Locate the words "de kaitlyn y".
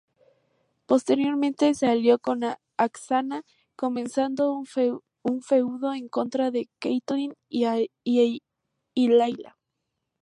6.49-7.69